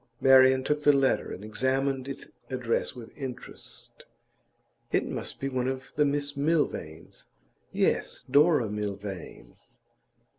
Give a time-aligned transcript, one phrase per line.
[0.19, 4.05] Marian took the letter and examined its address with interest.
[4.91, 7.27] 'It must be one of the Miss Milvains.
[7.71, 9.57] Yes; Dora Milvain.